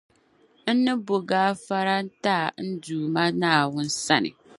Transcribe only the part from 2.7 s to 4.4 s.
Duuma Naawuni sani.